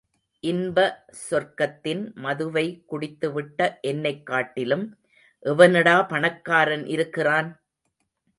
[0.43, 0.77] இன்ப
[1.29, 3.79] சொர்க்கத்தின் மதுவை குடித்துவிட்ட
[3.81, 4.85] என்னைக் காட்டிலும்
[5.45, 7.51] எவனடா பணக்காரன் இருக்கிறான்?